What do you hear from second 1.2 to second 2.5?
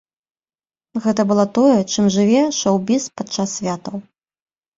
было тое, чым жыве